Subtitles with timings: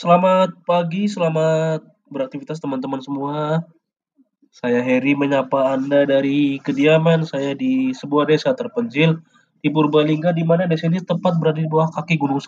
[0.00, 3.60] Selamat pagi, selamat beraktivitas teman-teman semua.
[4.48, 9.20] Saya Heri menyapa Anda dari kediaman saya di sebuah desa terpencil
[9.60, 12.38] di Purbalingga di mana desa ini tepat berada di bawah kaki Gunung